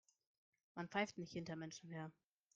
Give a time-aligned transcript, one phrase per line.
[0.73, 2.11] Man pfeift nicht hinter Menschen her.